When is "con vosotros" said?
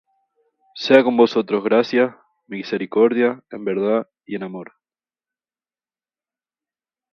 1.03-1.63